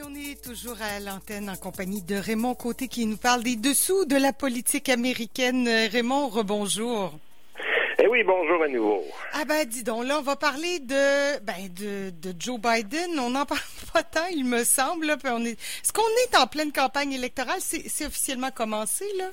[0.00, 3.56] Et on est toujours à l'antenne en compagnie de Raymond Côté qui nous parle des
[3.56, 5.68] dessous de la politique américaine.
[5.68, 7.18] Raymond, rebonjour.
[7.98, 9.04] Eh oui, bonjour à nouveau.
[9.34, 13.18] Ah ben dis donc, là on va parler de ben de, de Joe Biden.
[13.18, 13.60] On n'en parle
[13.92, 15.06] pas tant, il me semble.
[15.06, 19.26] Là, on est, est-ce qu'on est en pleine campagne électorale C'est officiellement commencé là?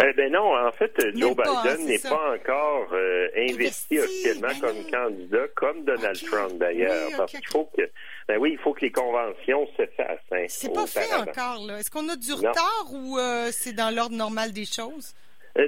[0.00, 4.90] Euh, ben non, en fait, Joe Biden n'est pas encore euh, investi, officiellement ben comme
[4.90, 7.82] candidat, comme Donald Trump d'ailleurs, parce qu'il faut que,
[8.28, 10.18] ben oui, il faut que les conventions se fassent.
[10.32, 11.78] Hein, c'est pas fait encore là.
[11.78, 15.14] Est-ce qu'on a du retard ou euh, c'est dans l'ordre normal des choses?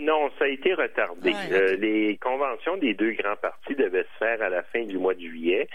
[0.01, 1.33] Non, ça a été retardé.
[1.79, 5.21] les conventions des deux grands partis devaient se faire à la fin du mois de
[5.21, 5.69] juillet.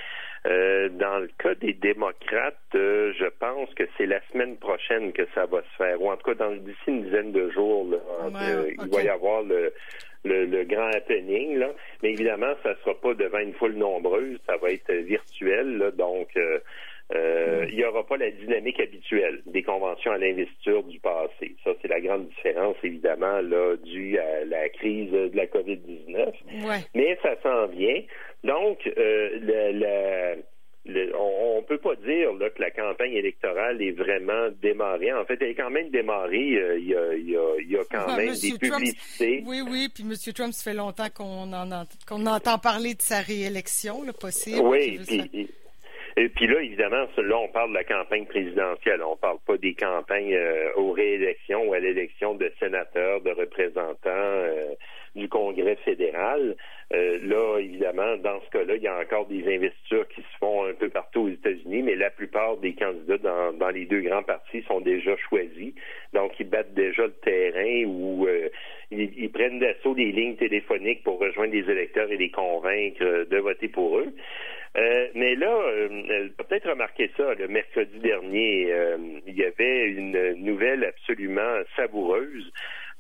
[0.47, 5.27] Euh, dans le cas des démocrates, euh, je pense que c'est la semaine prochaine que
[5.35, 7.97] ça va se faire, ou en tout cas dans d'ici une dizaine de jours, là,
[8.23, 9.73] euh, il va y avoir le,
[10.23, 11.57] le, grand happening.
[11.57, 11.71] Là.
[12.01, 15.91] Mais évidemment, ça ne sera pas devant une foule nombreuse, ça va être virtuel, là,
[15.91, 16.29] donc
[17.11, 17.67] mm.
[17.69, 21.55] il n'y aura pas la dynamique habituelle des conventions à l'investiture du passé.
[21.63, 26.33] Ça, c'est la grande différence, évidemment, là, due à la crise de la COVID-19.
[26.95, 28.01] Mais ça s'en vient.
[28.43, 30.35] Donc, euh,
[30.87, 35.11] on ne peut pas dire là, que la campagne électorale est vraiment démarrée.
[35.13, 36.55] En fait, elle est quand même démarrée.
[36.55, 37.29] Euh, il,
[37.69, 39.43] y a, quand même des publicités.
[39.45, 39.89] oui, oui.
[39.93, 40.13] Puis M.
[40.33, 41.51] Trump, ça fait longtemps qu'on
[42.07, 44.61] qu'on entend parler de sa réélection, le possible.
[44.63, 45.49] Oui, puis,
[46.19, 49.01] et puis là, évidemment, là, on parle de la campagne présidentielle.
[49.03, 54.75] On parle pas des campagnes euh, aux réélections ou à l'élection de sénateurs, de représentants
[55.15, 56.55] du Congrès fédéral.
[56.91, 60.65] Euh, là, évidemment, dans ce cas-là, il y a encore des investitures qui se font
[60.65, 64.23] un peu partout aux États-Unis, mais la plupart des candidats dans, dans les deux grands
[64.23, 65.73] partis sont déjà choisis.
[66.13, 68.49] Donc, ils battent déjà le terrain ou euh,
[68.91, 73.67] ils, prennent d'assaut des lignes téléphoniques pour rejoindre les électeurs et les convaincre de voter
[73.67, 74.11] pour eux.
[74.77, 78.73] Euh, mais là, euh, peut-être remarqué ça, le mercredi dernier,
[79.25, 82.51] il y avait une nouvelle absolument savoureuse.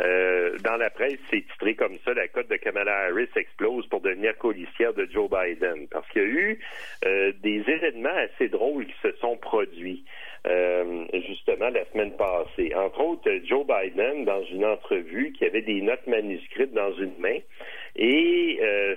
[0.01, 3.99] Euh, dans la presse, c'est titré comme ça, la cote de Kamala Harris explose pour
[3.99, 5.87] devenir colissière de Joe Biden.
[5.89, 6.59] Parce qu'il y a eu
[7.05, 10.05] euh, des événements assez drôles qui se sont produits.
[10.47, 12.73] Euh, justement la semaine passée.
[12.73, 17.39] Entre autres, Joe Biden, dans une entrevue, qui avait des notes manuscrites dans une main,
[17.97, 18.95] et euh,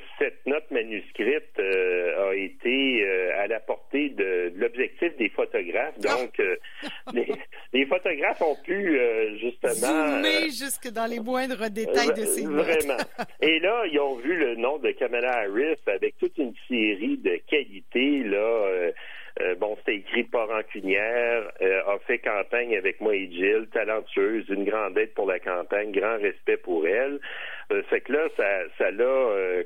[0.83, 3.07] manuscrite euh, a été
[3.39, 5.99] à la portée de, l'objectif des photographes.
[5.99, 6.41] Donc,
[7.73, 8.99] les, photographes ont pu
[9.41, 12.47] justement zoomer jusque dans les moindres détails de ces.
[12.47, 12.97] Vraiment.
[13.41, 17.41] et là, ils ont vu le nom de Kamala Harris avec toute une série de
[17.49, 18.93] qualités là
[19.41, 24.45] euh, bon, c'était écrit pas rancunière, euh, a fait campagne avec moi et Jill, talentueuse,
[24.51, 27.19] une grande aide pour la campagne, grand respect pour elle.
[27.73, 28.45] Euh, fait que là, ça,
[28.77, 29.65] ça l'a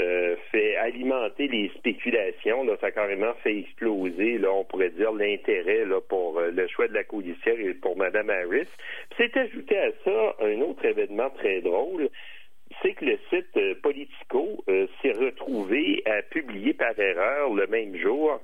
[0.00, 5.12] euh, fait alimenter les spéculations, là, ça a carrément fait exploser, là, on pourrait dire,
[5.12, 8.68] l'intérêt là, pour le choix de la codiciaire et pour Mme Harris.
[9.16, 12.08] C'est ajouté à ça un autre événement très drôle
[12.82, 17.96] c'est que le site euh, Politico euh, s'est retrouvé à publier par erreur le même
[17.96, 18.40] jour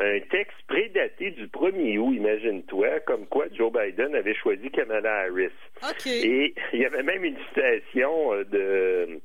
[0.00, 5.50] un texte prédaté du 1er août, imagine-toi, comme quoi Joe Biden avait choisi Kamala Harris.
[6.06, 9.18] Et il y avait même une citation euh,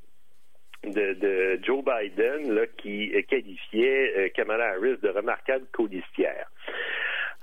[1.13, 6.47] de de, Joe Biden qui qualifiait Kamala Harris de remarquable codiciaire.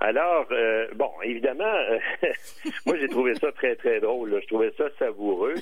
[0.03, 1.97] Alors, euh, bon, évidemment, euh,
[2.85, 4.37] moi j'ai trouvé ça très très drôle.
[4.41, 5.55] Je trouvais ça savoureux.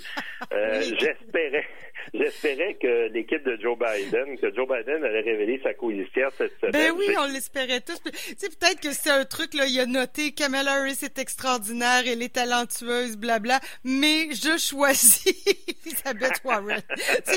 [0.52, 1.68] Euh, j'espérais,
[2.12, 6.72] j'espérais que l'équipe de Joe Biden, que Joe Biden allait révéler sa colistière cette semaine.
[6.72, 8.02] Ben oui, on l'espérait tous.
[8.02, 9.66] Tu sais, peut-être que c'est un truc là.
[9.68, 13.60] Il a noté Kamala Harris est extraordinaire, elle est talentueuse, blabla.
[13.84, 15.36] Mais je choisis
[15.86, 16.82] Elizabeth Warren.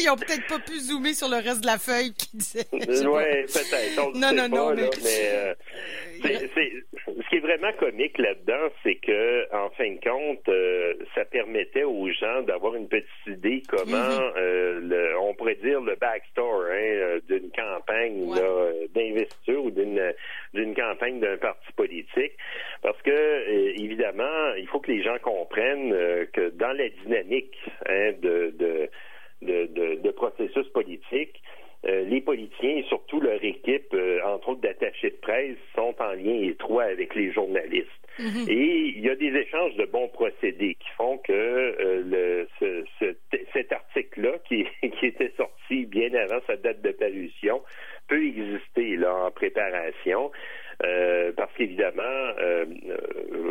[0.00, 2.66] ils ont peut-être pas pu zoomer sur le reste de la feuille qui disait.
[2.72, 4.12] Oui, peut-être.
[4.14, 4.90] Non, non, non, mais,
[6.22, 6.72] mais c'est
[7.06, 11.84] ce qui est vraiment comique là-dedans, c'est que, en fin de compte, euh, ça permettait
[11.84, 14.32] aux gens d'avoir une petite idée comment, mhm.
[14.36, 18.34] euh, on pourrait dire, le backstory hein, euh, d'une campagne
[18.94, 20.12] d'investiture ou d'une
[20.54, 22.32] d'une campagne d'un parti politique.
[22.82, 25.90] Parce que, évidemment, il faut que les gens comprennent
[26.32, 28.88] que dans la dynamique hein, de, de,
[29.42, 31.40] de, de processus politique,
[31.86, 36.12] euh, les politiciens et surtout leur équipe, euh, entre autres d'attachés de presse, sont en
[36.12, 37.88] lien étroit avec les journalistes.
[38.18, 38.46] Mhm.
[38.48, 42.86] Et il y a des échanges de bons procédés qui font que euh, le,
[43.52, 44.64] cet article-là, qui,
[44.98, 47.62] qui était sorti bien avant sa date de parution,
[48.08, 50.30] peut exister là en préparation.
[51.36, 52.34] parce qu'évidemment,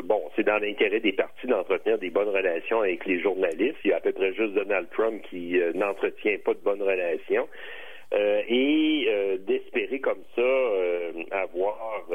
[0.03, 3.77] bon, c'est dans l'intérêt des partis d'entretenir des bonnes relations avec les journalistes.
[3.83, 7.47] Il y a à peu près juste Donald Trump qui n'entretient pas de bonnes relations.
[8.11, 9.07] et
[9.47, 10.51] d'espérer comme ça
[11.31, 12.05] avoir,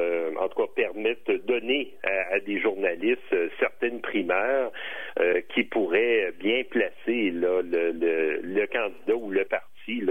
[0.40, 4.70] en tout cas, permettre de donner à, des journalistes certaines primaires
[5.54, 9.67] qui pourraient bien placer le, le candidat ou le parti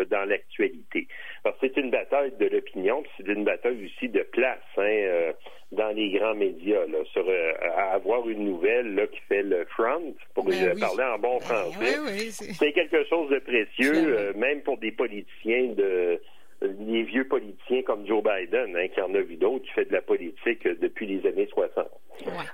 [0.10, 1.08] dans l'actualité.
[1.44, 4.82] Parce que c'est une bataille de l'opinion, puis c'est une bataille aussi de place hein,
[4.84, 5.34] euh,
[5.72, 6.86] dans les grands médias.
[6.88, 7.54] Là, sur euh,
[7.94, 12.30] avoir une nouvelle là, qui fait le front, pour ben parler en bon ben français,
[12.32, 16.20] c'est quelque chose de précieux, euh, même pour des politiciens de
[16.60, 19.94] les vieux politiciens comme Joe Biden, hein, qui en a vu d'autres, qui fait de
[19.94, 21.86] la politique depuis les années 60.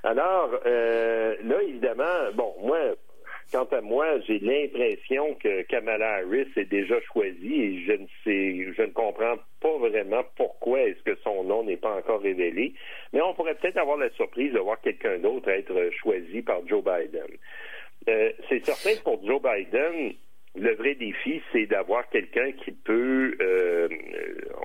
[0.04, 2.96] Alors, là, évidemment, bon, moi,
[3.54, 8.74] Quant à moi, j'ai l'impression que Kamala Harris est déjà choisie et je ne sais,
[8.76, 12.74] je ne comprends pas vraiment pourquoi est-ce que son nom n'est pas encore révélé.
[13.14, 16.84] Mais on pourrait peut-être avoir la surprise de voir quelqu'un d'autre être choisi par Joe
[16.84, 17.38] Biden.
[18.10, 20.14] Euh, c'est certain que pour Joe Biden,
[20.56, 23.88] le vrai défi, c'est d'avoir quelqu'un qui peut, euh,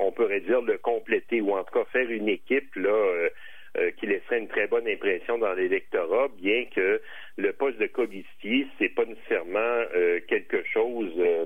[0.00, 2.88] on pourrait dire, le compléter ou en tout cas faire une équipe là.
[2.88, 3.28] Euh,
[3.78, 7.00] euh, qui laisserait une très bonne impression dans l'électorat, bien que
[7.36, 11.44] le poste de colistier, c'est pas nécessairement euh, quelque chose euh,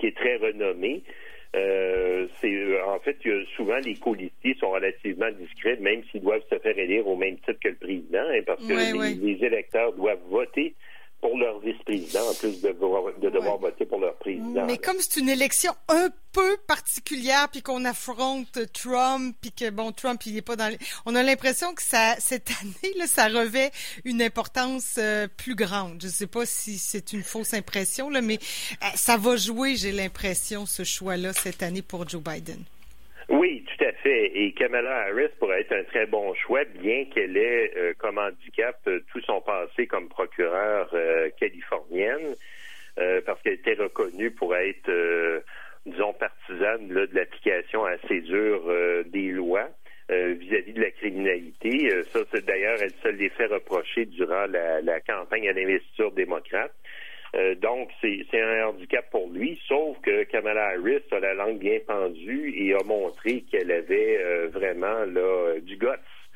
[0.00, 1.02] qui est très renommé.
[2.40, 3.16] c'est en fait
[3.56, 7.60] souvent les colistiers sont relativement discrets, même s'ils doivent se faire élire au même titre
[7.60, 8.74] que le président, hein, parce que
[9.24, 10.74] les, électeurs doivent voter
[11.20, 14.64] pour leur vice-président, en plus de, devoir, voter pour leur président.
[14.66, 19.90] Mais comme c'est une élection un peu particulière, puis qu'on affronte Trump, puis que, bon,
[19.90, 20.68] Trump, il est pas dans...
[20.68, 20.78] Les...
[21.06, 23.72] On a l'impression que ça, cette année, là, ça revêt
[24.04, 26.00] une importance euh, plus grande.
[26.00, 28.38] Je sais pas si c'est une fausse impression, là, mais
[28.84, 32.62] euh, ça va jouer, j'ai l'impression, ce choix-là, cette année pour Joe Biden.
[33.28, 34.26] Oui, tout à fait.
[34.34, 38.80] Et Kamala Harris pourrait être un très bon choix, bien qu'elle ait euh, comme handicap
[38.86, 42.34] euh, tout son passé comme procureure euh, californienne,
[43.26, 44.90] parce qu'elle était reconnue pour être,
[45.86, 48.64] disons, partisane de l'application assez dure
[49.06, 49.68] des lois.
[50.08, 51.90] vis-à-vis de la criminalité.
[52.10, 56.74] ça, c'est d'ailleurs, elle se l'est fait reprocher durant la, la campagne à l'investiture démocrate.
[57.34, 61.78] Euh, donc, c'est un handicap pour lui, sauf que Kamala Harris a la langue bien
[61.86, 65.86] pendue et a montré qu'elle avait euh, vraiment là, du guts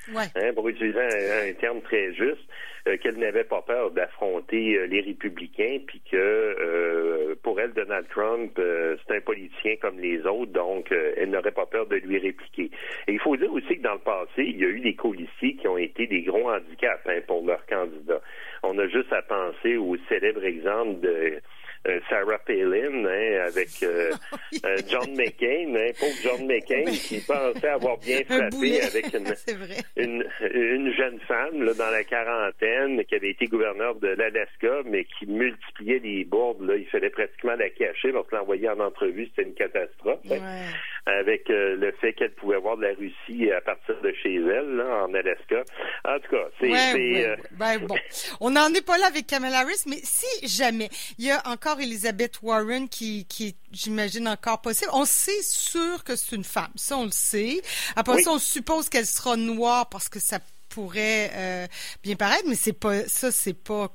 [0.09, 2.43] Hein, pour utiliser un, terme très juste,
[2.89, 8.09] euh, qu'elle n'avait pas peur d'affronter euh, les républicains, puis que euh, pour elle, Donald
[8.09, 12.71] Trump, c'est un politicien comme les autres, donc elle n'aurait pas peur de lui répliquer.
[13.07, 15.55] Et il faut dire aussi que dans le passé, il y a eu des policiers
[15.55, 18.21] qui ont été des gros handicaps hein, pour leurs candidats.
[18.63, 21.41] On a juste à penser au célèbre exemple de
[21.89, 24.13] euh, Sarah Palin hein, avec euh,
[24.65, 29.13] euh, John McCain, hein, pauvre John McCain qui pensait avoir bien frappé avec
[29.97, 35.05] une, une, jeune femme là, dans la quarantaine qui avait été gouverneur de l'Alaska, mais
[35.19, 36.63] qui multipliait les bourdes.
[36.63, 40.21] Là, il fallait pratiquement la cacher lorsqu'on l'envoyait en entrevue, c'était une catastrophe.
[40.31, 40.73] Hein,
[41.05, 45.05] avec le fait qu'elle pouvait voir de la Russie à partir de chez elle, là,
[45.05, 45.65] en Alaska.
[46.05, 47.37] En tout cas, c'est...
[47.59, 47.97] ben, bon.
[48.41, 50.89] On n'en est pas là avec Kamala Harris, mais si jamais
[51.19, 54.91] il y a encore Elizabeth Warren qui, qui est, j'imagine, encore possible.
[54.95, 56.73] On sait sûr que c'est une femme.
[56.77, 57.61] Ça, on le sait.
[57.97, 61.67] Après ça, on suppose qu'elle sera noire parce que ça pourrait euh,
[62.03, 63.89] bien paraître, mais c'est pas ça, c'est pas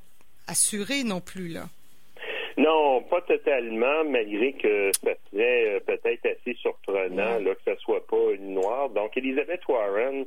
[0.48, 1.68] assuré non plus, là.
[2.58, 8.06] Non, pas totalement, malgré que ça serait euh, peut-être assez surprenant là, que ça soit
[8.08, 8.90] pas une noire.
[8.90, 10.26] Donc, Elizabeth Warren,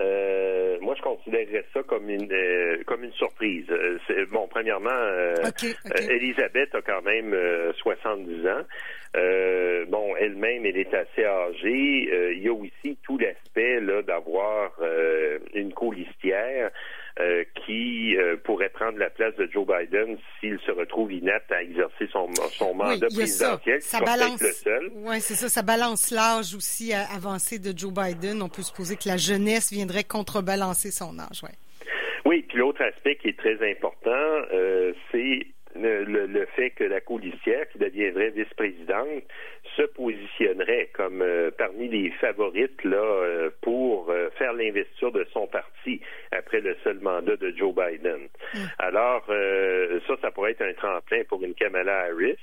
[0.00, 3.66] euh, moi, je considérerais ça comme une euh, comme une surprise.
[3.70, 3.98] Euh,
[4.30, 5.34] bon, premièrement, euh,
[6.08, 7.36] Elisabeth a quand même
[7.76, 8.62] 70 ans.
[9.88, 12.32] bon, elle-même, elle est assez âgée.
[12.34, 14.72] il y a aussi tout l'aspect là d'avoir
[15.54, 16.70] une colistière.
[17.20, 21.62] Euh, qui euh, pourrait prendre la place de Joe Biden s'il se retrouve inapte à
[21.62, 23.82] exercer son, son mandat présidentiel.
[23.82, 24.40] Ça, ça balance.
[24.40, 24.90] Le seul.
[24.94, 25.50] Oui, c'est ça.
[25.50, 28.40] Ça balance l'âge aussi avancé de Joe Biden.
[28.40, 31.42] On peut supposer que la jeunesse viendrait contrebalancer son âge.
[31.42, 31.50] Ouais.
[32.24, 34.10] Oui, puis l'autre aspect qui est très important,
[34.54, 39.22] euh, c'est le, fait que la colistière, qui deviendrait vice-présidente,
[39.76, 45.46] se positionnerait comme euh, parmi les favorites là euh, pour euh, faire l'investiture de son
[45.46, 46.00] parti
[46.30, 48.28] après le seul mandat de Joe Biden.
[48.54, 48.58] Mm.
[48.78, 49.24] Alors
[50.06, 52.38] ça, ça pourrait être un tremplin pour une Kamala Harris.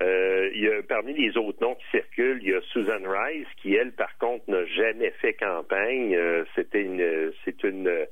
[0.00, 3.74] il y a, parmi les autres noms qui circulent, il y a Susan Rice, qui
[3.74, 6.18] elle, par contre, n'a jamais fait campagne.
[6.54, 8.06] C'était une, c'est une,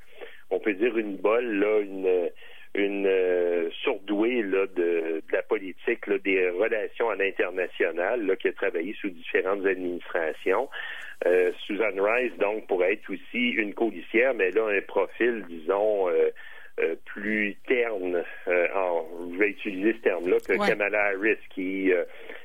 [0.50, 2.30] on peut dire une bolle là, une
[2.74, 8.52] une euh, surdouée là, de, la politique, là, des relations à l'international, là, qui a
[8.52, 10.68] travaillé sous différentes administrations.
[11.26, 16.30] Euh, Susan Rice, donc, pourrait être aussi une codiciaire, mais là, un profil, disons, euh,
[16.80, 21.92] euh, plus terne, en, je vais utiliser ce terme-là, que Kamala Harris, qui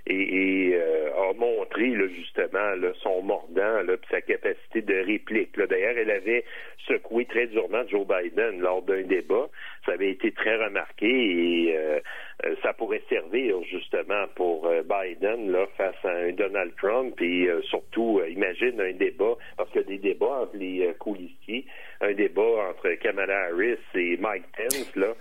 [0.07, 5.57] et, euh, a montré là, justement là, son mordant, là, sa capacité de réplique.
[5.57, 6.43] D'ailleurs, elle avait
[6.87, 9.47] secoué très durement Joe Biden lors d'un débat.
[9.85, 11.99] Ça avait été très remarqué et euh,
[12.45, 18.21] euh, ça pourrait servir justement pour Biden là, face à un Donald Trump et surtout,
[18.27, 21.65] imagine un débat, parce qu'il y a des débats entre les coulissiers,
[22.01, 25.13] un débat entre Kamala Harris et Mike Pence, là,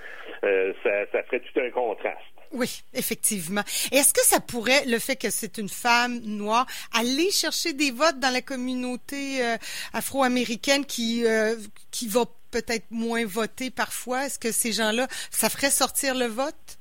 [0.43, 2.35] ça, ça ferait tout un contraste.
[2.53, 3.63] Oui, effectivement.
[3.93, 8.19] Est-ce que ça pourrait, le fait que c'est une femme noire, aller chercher des votes
[8.19, 9.57] dans la communauté euh,
[9.93, 11.57] afro-américaine qui euh,
[11.91, 14.27] qui va peut-être moins voter parfois?
[14.27, 16.79] Est-ce que ces gens-là, ça ferait sortir le vote?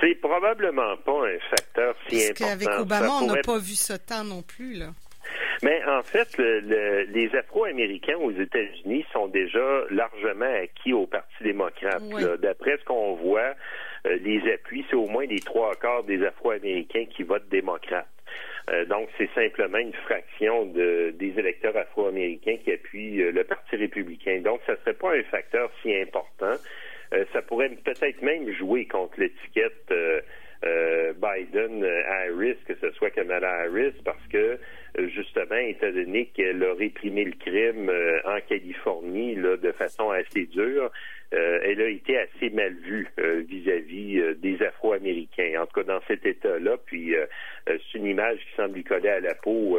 [0.00, 2.44] C'est probablement pas un facteur si Parce important.
[2.44, 4.90] qu'avec Obama, on n'a pas vu ce temps non plus, là.
[5.62, 12.02] Mais en fait, les Afro-Américains aux États-Unis sont déjà largement acquis au Parti démocrate.
[12.40, 13.54] D'après ce qu'on voit,
[14.04, 18.06] les appuis, c'est au moins les trois quarts des Afro-Américains qui votent démocrate.
[18.70, 24.40] Euh, donc, c'est simplement une fraction des électeurs afro-américains qui appuient euh, le Parti républicain.
[24.40, 26.54] Donc, ça ne serait pas un facteur si important.
[27.32, 29.92] ça pourrait peut-être même jouer contre l'étiquette
[31.16, 34.58] Biden-Harris, que ce soit Kamala Harris, parce que
[35.14, 37.92] justement, étant donné qu'elle a réprimé le crime
[38.24, 40.90] en Californie là, de façon assez dure,
[41.34, 45.94] euh, elle a été assez mal vue euh, vis-à-vis euh, des Afro-Américains, en tout cas
[45.94, 46.76] dans cet État-là.
[46.86, 47.14] Puis
[47.66, 49.78] c'est une image qui semble lui coller à la peau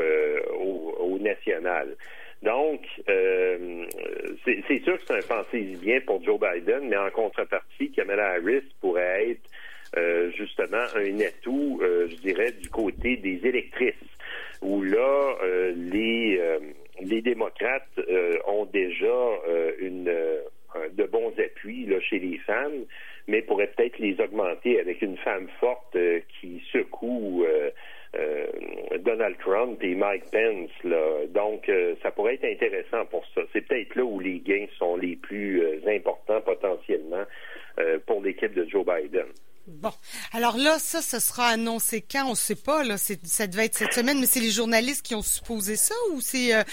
[0.59, 1.95] au, national.
[2.43, 8.33] Donc, c'est sûr que c'est un pensée bien pour Joe Biden, mais en contrepartie, Kamala
[8.33, 13.93] Harris pourrait être justement un atout, je dirais, du côté des électrices,
[14.62, 15.35] où là,
[15.75, 16.39] les,
[17.01, 18.00] les démocrates
[18.47, 19.39] ont déjà
[19.79, 20.41] une euh,
[20.94, 22.86] de bons appuis là, chez les femmes,
[23.27, 27.70] mais pourrait peut-être les augmenter avec une femme forte euh, qui secoue euh,
[29.00, 30.72] Donald Trump et Mike Pence.
[30.84, 31.25] Là.
[31.29, 31.70] Donc,
[32.01, 33.41] ça pourrait être intéressant pour ça.
[33.51, 37.25] C'est peut-être là où les gains sont les plus importants potentiellement
[38.05, 39.27] pour l'équipe de Joe Biden.
[39.82, 39.91] Bon,
[40.34, 42.25] alors là, ça, ce sera annoncé quand?
[42.25, 42.98] On ne sait pas, là.
[42.98, 46.53] Ça devait être cette semaine, mais c'est les journalistes qui ont supposé ça ou c'est
[46.53, 46.63] euh,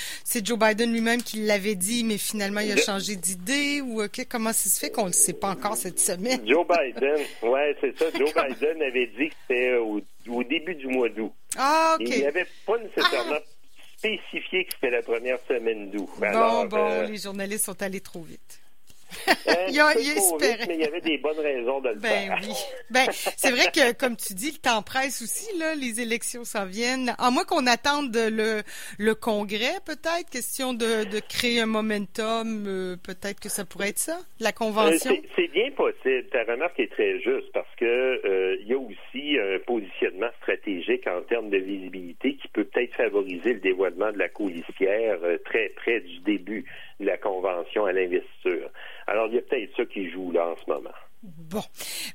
[0.42, 4.70] Joe Biden lui-même qui l'avait dit, mais finalement il a changé d'idée ou comment ça
[4.70, 6.46] se fait qu'on ne le sait pas encore cette semaine?
[6.46, 8.06] Joe Biden, ouais, c'est ça.
[8.16, 11.32] Joe Biden avait dit que c'était au, début du mois d'août.
[11.56, 12.08] Ah, OK.
[12.08, 13.96] Il n'avait pas nécessairement ah!
[13.96, 16.08] spécifié que c'était la première semaine d'août.
[16.18, 18.61] Bon, bon, euh, les journalistes sont allés trop vite.
[19.68, 20.14] Il, a, il
[20.68, 22.38] mais il y avait des bonnes raisons de le ben, faire.
[22.42, 22.54] Oui.
[22.90, 26.66] Ben, c'est vrai que, comme tu dis, le temps presse aussi, là, les élections s'en
[26.66, 27.14] viennent.
[27.18, 28.62] À moins qu'on attende le,
[28.98, 33.98] le congrès, peut-être, question de, de créer un momentum, euh, peut-être que ça pourrait être
[33.98, 35.12] ça, la convention.
[35.12, 36.26] Euh, c'est bien possible.
[36.30, 41.06] Ta remarque est très juste parce que euh, il y a aussi un positionnement stratégique
[41.06, 46.00] en termes de visibilité qui peut peut-être favoriser le dévoilement de la coulissière très près
[46.00, 46.64] du début
[47.04, 48.70] la convention à l'investiture.
[49.06, 50.90] Alors, il y a peut-être ça qui joue là en ce moment.
[51.52, 51.62] Bon,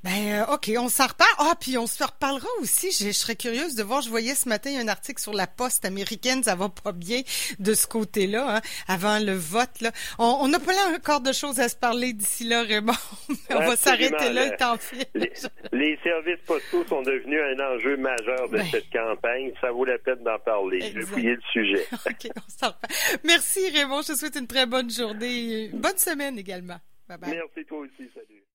[0.03, 1.29] ben euh, ok, on s'en reparle.
[1.38, 2.89] Ah, puis on se reparlera aussi.
[2.91, 4.01] Je, serais curieuse de voir.
[4.01, 6.41] Je voyais ce matin un article sur la poste américaine.
[6.41, 7.22] Ça va pas bien
[7.60, 9.82] de ce côté-là, hein, avant le vote.
[9.82, 12.94] Là, on n'a pas là encore de choses à se parler d'ici là, Raymond.
[13.51, 15.06] on va s'arrêter là, le temps file.
[15.72, 18.65] Les, services postaux sont devenus un enjeu majeur de ben.
[18.72, 19.51] cette campagne.
[19.62, 20.82] Ça vaut la peine d'en parler.
[20.82, 21.86] Je vais fouiller le sujet.
[22.08, 23.20] ok, on s'en reparle.
[23.24, 24.01] Merci Raymond.
[24.01, 26.77] Je te souhaite une très bonne journée, une bonne semaine également.
[27.08, 27.29] Bye bye.
[27.29, 28.10] Merci toi aussi.
[28.15, 28.37] Salut.